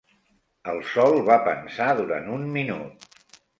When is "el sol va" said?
0.73-1.37